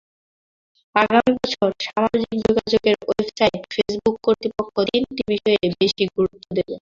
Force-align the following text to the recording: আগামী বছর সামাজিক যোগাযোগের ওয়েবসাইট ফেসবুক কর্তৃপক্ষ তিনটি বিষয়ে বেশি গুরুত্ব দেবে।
আগামী 0.95 1.31
বছর 1.37 1.69
সামাজিক 1.85 2.31
যোগাযোগের 2.41 2.95
ওয়েবসাইট 3.01 3.61
ফেসবুক 3.71 4.15
কর্তৃপক্ষ 4.25 4.75
তিনটি 4.89 5.21
বিষয়ে 5.31 5.65
বেশি 5.73 6.03
গুরুত্ব 6.15 6.47
দেবে। 6.57 6.75